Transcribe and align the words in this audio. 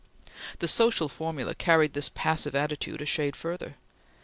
The 0.57 0.67
social 0.67 1.07
formula 1.07 1.53
carried 1.53 1.93
this 1.93 2.09
passive 2.09 2.55
attitude 2.55 3.01
a 3.01 3.05
shade 3.05 3.35
further. 3.35 3.75